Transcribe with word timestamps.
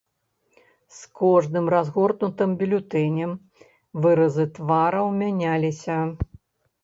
З 0.99 1.09
кожным 1.19 1.65
разгорнутым 1.73 2.55
бюлетэнем 2.61 3.31
выразы 4.05 4.45
твараў 4.57 5.07
мяняліся. 5.21 5.99